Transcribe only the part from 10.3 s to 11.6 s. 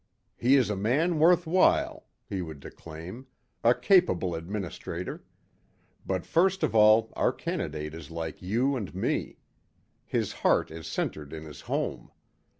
heart is centered in